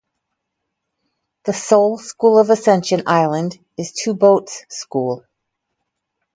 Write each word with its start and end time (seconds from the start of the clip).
The 1.43 1.53
sole 1.53 1.99
school 1.99 2.39
of 2.39 2.49
Ascension 2.49 3.03
Island 3.05 3.59
is 3.77 3.91
Two 3.91 4.15
Boats 4.15 4.65
School. 4.67 5.27